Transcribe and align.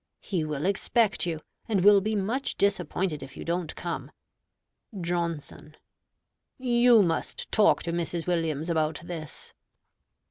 He 0.21 0.43
will 0.43 0.65
expect 0.65 1.27
you, 1.27 1.41
and 1.69 1.83
will 1.85 2.01
be 2.01 2.15
much 2.15 2.55
disappointed 2.57 3.21
if 3.21 3.37
you 3.37 3.45
don't 3.45 3.75
come. 3.75 4.09
Johnson 4.99 5.77
You 6.57 7.03
must 7.03 7.51
talk 7.51 7.83
to 7.83 7.91
Mrs. 7.93 8.25
Williams 8.25 8.67
about 8.67 9.01
this. 9.03 9.53